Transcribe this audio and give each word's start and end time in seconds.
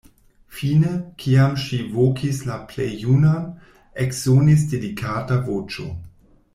Fine, 0.59 0.93
kiam 1.23 1.53
ŝi 1.65 1.79
vokis 1.97 2.39
la 2.49 2.57
plej 2.73 2.89
junan, 3.05 3.45
eksonis 4.07 4.69
delikata 4.75 5.43
voĉo. 5.51 5.89